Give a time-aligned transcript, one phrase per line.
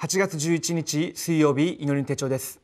[0.00, 2.60] 8月11日水曜日祈りの手帳です。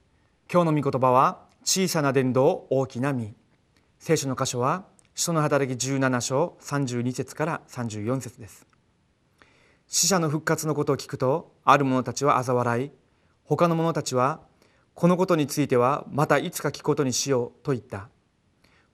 [0.48, 3.34] 今日の御言葉は小さな伝道大きな実
[3.98, 4.84] 聖書の箇所は
[5.16, 8.68] 使徒の働き17章32節から34節です。
[9.88, 12.90] 死者の復活のことを聞くとある者たちは嘲笑い
[13.42, 14.40] 他の者たちは
[14.94, 18.08] このことについてはまたいつか聞くことにしようと言った。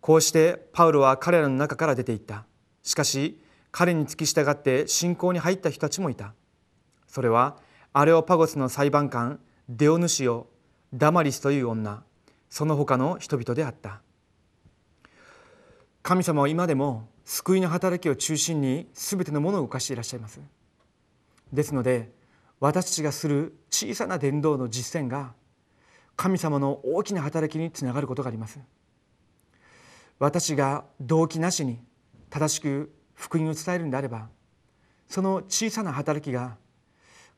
[0.00, 2.46] こうしてパウロは彼らの中から出ていった。
[2.82, 6.32] しかし彼に付き従って信仰に入った人たちもいた。
[7.06, 7.58] それは
[7.92, 10.46] アレオパゴスの裁判官デオヌシオ
[10.94, 12.02] ダマリスという女。
[12.48, 14.00] その他の人々であった。
[16.02, 20.40] 神様は今でも救いの働きを中心に全てのものを動かしていらっしゃいます。
[21.52, 22.10] ですので
[22.58, 25.34] 私たちがする小さな伝道の実践が
[26.20, 28.60] 神様の大きな働きにつながることがあります。
[30.18, 31.78] 私が動機なしに
[32.28, 34.28] 正しく福音を伝えるんであれば
[35.08, 36.58] その小さな働きが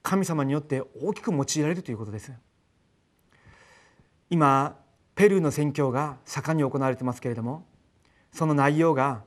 [0.03, 2.33] 神様によって大きく用いられるということです。
[4.31, 4.77] 今
[5.15, 7.65] ペルーの宣教が盛んに行われてますけれども
[8.33, 9.23] その内容が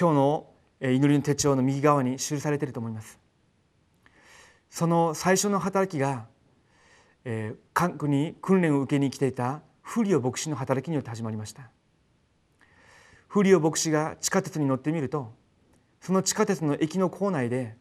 [0.00, 0.46] 今日の
[0.80, 3.18] 祈りの手帳の右側に記されていると思います。
[4.70, 6.26] その最初の働きが、
[7.28, 11.70] えー、韓国に訓練を受けに来ていたフリオ牧師の働きによって始まりました。
[13.26, 15.34] フリオ牧師が地下鉄に乗ってみると
[16.00, 17.74] その地下鉄の駅の構内で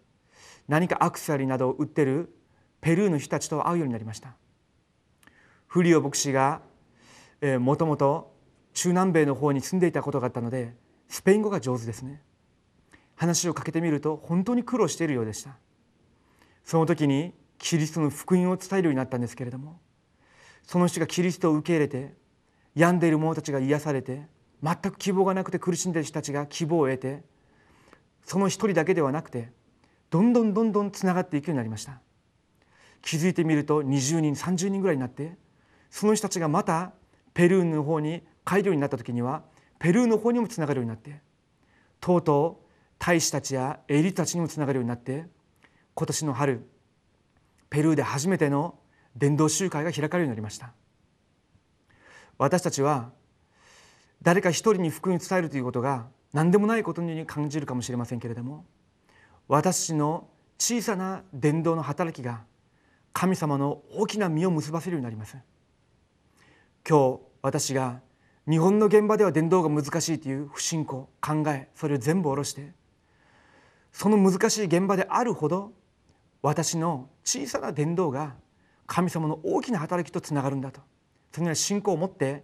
[0.67, 2.35] 何かアクセサリーなどを売ってる
[2.81, 4.35] ペルーの人たちと会うようになりました。
[5.67, 6.61] フリオ牧師が
[7.59, 8.33] もともと
[8.73, 10.73] 中南米の方に住んでいたことがあったので
[11.07, 12.23] スペイン語が上手ですね。
[13.15, 15.55] 話をかけてみると本当に苦労しているようでした。
[16.63, 19.79] その時にキリストの福音を伝えるようになったんですけれども
[20.63, 22.13] その人がキリストを受け入れて
[22.75, 24.23] 病んでいる者たちが癒されて
[24.63, 27.23] 全く希望がなくて苦しんでいる人たちが希望を得て
[28.23, 29.51] その一人だけではなくて
[30.09, 31.99] どんどんどんどんつながっていくようになりました。
[33.05, 35.37] 気づいてみると20人30人ぐらいになって
[35.91, 36.91] その人たちがまた
[37.35, 39.43] ペルーの方に帰るようになった時には
[39.77, 41.21] ペルーの方にもつながるようになって
[42.01, 42.65] とうとう
[42.97, 45.27] 大使たちやエリートたちにもつながるようになって
[45.93, 46.67] 今年の春
[47.75, 48.75] ペルーで初めての
[49.17, 50.71] 伝道集会が開かれるようになりました。
[52.37, 53.11] 私たちは
[54.21, 58.65] 誰か一人に福音を伝えるということが何でもないことに感じるかもしれませんけれども
[59.49, 62.43] 私の小さな伝道の働きが
[63.11, 65.35] 神様の大きな実を結ばせるようになります。
[66.87, 67.99] 今日私が
[68.49, 72.71] 日本の現場では伝道が難しいという不信仰考えそれを全部下ろして
[73.91, 75.73] その難しい現場であるほど
[76.45, 78.35] 私の小さな伝道が
[78.85, 80.79] 神様の大きな働きとつながるんだと。
[81.31, 82.43] そのような信仰を持って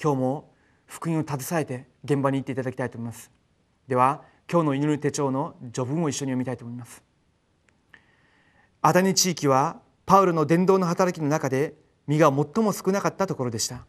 [0.00, 0.52] 今日も
[0.84, 3.30] 福音を携えて現場に行っていただきたいと思います。
[3.86, 4.22] では
[4.52, 7.02] 今日の祈り手帳の序文を一緒に読みたいと思います。
[8.82, 11.72] アダニ地域はパウロの伝道の働きの中で
[12.06, 13.86] 実が最も少なかったところでした。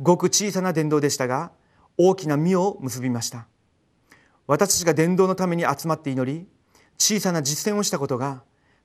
[0.00, 1.50] ごく小さな伝道でしたが
[1.98, 3.48] 大きな実を結びました。
[4.46, 6.46] 私たちが伝道のために集まって祈り
[6.96, 8.44] 小さな実践をしたことが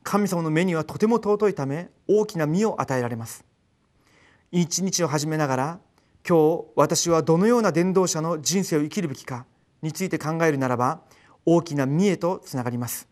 [0.10, 3.44] 神様の目にはとても尊いため大きな実を与えられます。
[4.54, 5.80] 一日を始めながら
[6.26, 9.46] 今日私はどのような伝道者の人生を生きるべきか
[9.82, 11.02] について考えるならば
[11.46, 13.10] 大きな見栄とつながります。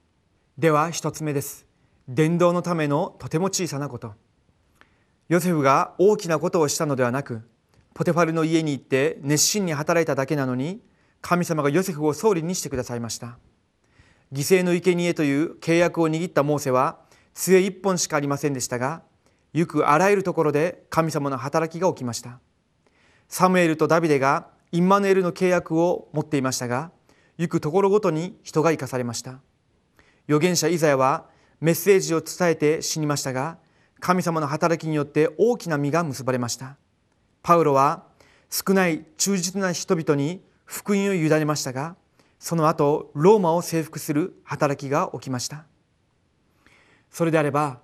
[0.58, 1.66] では一つ目です。
[2.08, 4.14] 伝道のためのとても小さなこと。
[5.28, 7.42] ヨセフが大きなことをしたのではなく
[7.94, 10.80] ポテファルの家に行って熱心に働いただけなのに
[11.20, 13.38] 神様がヨセフを総理にしてくださいました。
[14.34, 17.00] 犠牲の生贄という契約を握ったモーセは
[17.34, 19.04] 杖一本しかありませんでしたが
[19.54, 22.40] ゆくあらゆるところで神様の働きが起きました。
[23.28, 26.92] サムエルとダビデがインマヌエルの契約を持っていましたが
[27.38, 29.40] 行くところごとに人が生かされました。
[30.28, 31.26] 預言者イザヤは
[31.62, 33.58] メッセージを伝えて死にましたが
[34.00, 36.78] 神様の働きによって大きな実が結ばれました。
[37.42, 38.04] パウロは
[38.50, 41.96] 少ない忠実な人々に福音を委ねましたが
[42.40, 45.66] その後ローマを征服する働きが起きました。
[47.10, 47.82] それであれば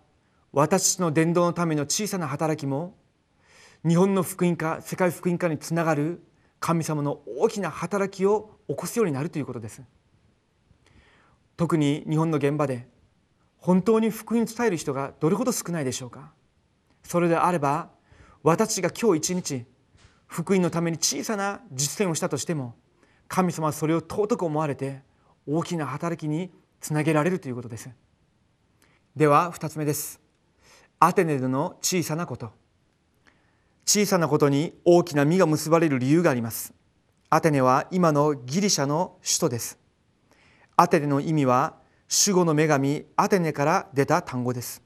[0.52, 2.96] 私の伝道のための小さな働きも
[3.88, 6.22] 日本の福音化世界福音化につながる
[6.60, 9.82] 神様の大きな働きを起こすようになるということです。
[11.58, 12.88] 特に日本の現場で
[13.58, 16.34] 本当に福音伝える人がどれほど少ないでしょうか。
[17.04, 17.90] それであれば
[18.44, 19.66] 私が今日一日
[20.28, 22.76] 福音のために小さな実践をしたとしても
[23.32, 25.04] 神様はそれを尊く思われて
[25.48, 26.52] 大きな働きに
[26.82, 27.90] つなげられるということです。
[29.16, 30.20] では2つ目です。
[31.00, 32.52] アテネでの小さなこと。
[33.86, 36.74] 小さなことに大きな実が結ばれる理由があります。
[37.30, 39.80] アテネは今のギリシャの首都です。
[40.76, 41.76] アテネの意味は
[42.26, 44.84] 守護の女神アテネから出た単語です。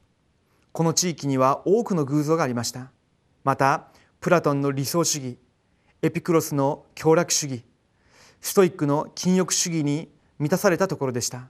[0.72, 2.92] この地域には多くの偶像がありました。
[3.44, 3.88] また
[4.20, 5.40] プラトンの理想主義
[6.04, 7.66] エピクロスの享楽主義
[8.46, 10.08] ストイックの禁欲主義に
[10.38, 11.48] 満たされたところでした。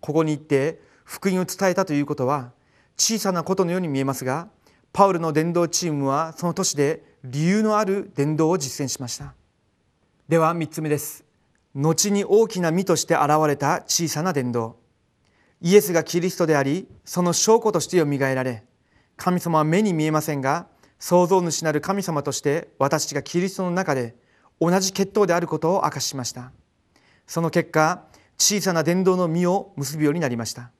[0.00, 2.52] ここに行って福音を伝えたということは
[2.98, 4.50] 小さなことのように見えますが
[4.92, 9.32] パウルの伝道チームはその年で理由のある伝道を実践しました。
[10.28, 11.24] では3つ目です。
[11.74, 14.76] 後に大きな実として現れた小さな伝道。
[15.62, 18.62] イエスがキリストでありその証拠としてよみがえられ
[19.16, 20.66] 神様は目に見えませんが
[20.98, 24.16] 創造主なる神様として私たちがキリストの中で
[24.60, 26.52] 同じ血統であることを明かしました。
[27.26, 28.04] その結果
[28.38, 30.70] 小さな伝道の実を結ぶようになりました。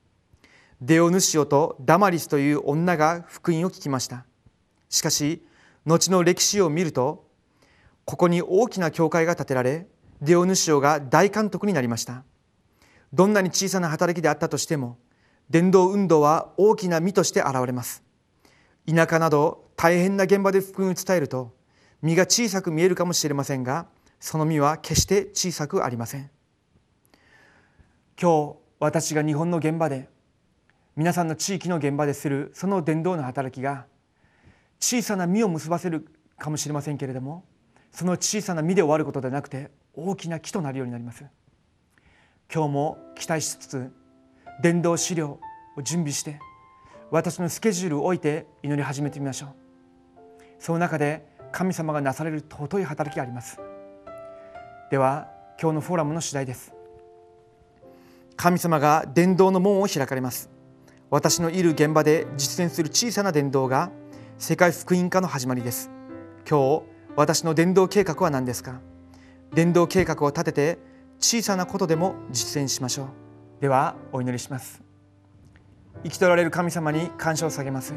[0.80, 4.24] デオヌシオとダマリスという女が福音を聞きました。
[4.88, 5.46] しかし
[5.84, 7.26] 後の歴史を見ると
[8.04, 9.86] ここに大きな教会が建てられ
[10.20, 12.24] デオヌシオが大監督になりました。
[13.12, 14.98] どんなに小さな働きであったとしても
[15.48, 18.02] 伝道運動は大きな実として現れます。
[18.86, 21.54] 田舎など大変な現場で福音を伝えると
[22.02, 23.86] 実が小さく見えるかもしれませんが
[24.20, 26.30] その実は決して小さくありません。
[28.20, 30.08] 今日私が日本の現場で
[30.96, 33.86] 皆さんの地域の現場でするその伝道の働きが
[34.80, 36.06] 小さな実を結ばせる
[36.38, 37.44] かもしれませんけれども
[37.92, 41.24] その小さな実で終わることではなくて大きな木となるようになります。
[42.52, 43.92] 今日も期待しつつ
[44.62, 45.40] 伝道資料
[45.76, 46.38] を準備して
[47.10, 49.50] 私のスケジュールを置いて祈り始めてみましょう。
[50.58, 53.58] その中で神様がなされる尊い働きがあります。
[54.90, 55.28] では
[55.60, 56.72] 今日のフォーラムの次第です。
[58.36, 60.50] 神様が伝道の門を開かれます。
[61.10, 63.90] 私のいる現場で実践する小さな伝道が
[64.38, 65.90] 世界福音化の始まりです。
[66.48, 66.82] 今日
[67.16, 68.80] 私の伝道計画は何ですか？
[69.54, 70.78] 伝道計画を立てて
[71.18, 73.06] 小さなことでも実践しましょう。
[73.62, 74.82] ではお祈りします。
[76.02, 77.94] 生きとられる神様に感謝を下げます。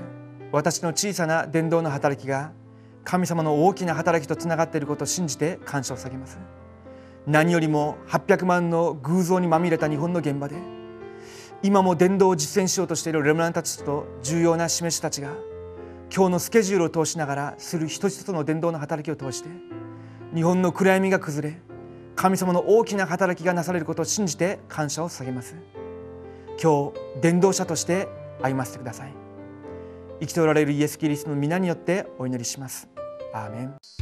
[0.54, 2.54] 私の小さな伝道の働きが
[3.10, 6.38] 神様の大きな働きとつながっていることを信じて感謝を下げます。
[7.26, 10.56] 何よりも800万の偶像にまみれた日本の現場で
[11.64, 15.34] 今も伝道を実践しようとしているレムランたちと重要な示したちが
[16.16, 19.50] 今日のスケジュールを通しながらする一つ一つの伝道の働きを通して
[20.36, 21.58] 日本の暗闇が崩れ
[22.16, 25.56] 神様の大きな働きがなされることを信じて感謝を捧げます。
[26.62, 28.08] 今日伝道者として
[28.44, 29.14] 歩ませてください。
[30.20, 32.99] 生きておられるイエス・キリストの皆によってお祈りします。
[33.32, 33.99] アーメン